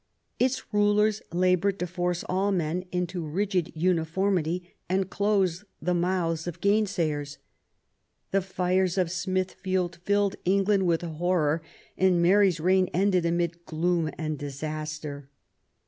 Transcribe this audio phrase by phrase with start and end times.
[0.39, 6.59] Its rulers laboured to force all men into rigid uniformity and close the mouths of
[6.59, 7.37] gainsayers.
[8.31, 11.61] The fires of Smithfield filled England with horror;
[11.99, 15.29] and Mary's reign ended amid gloom and disaster.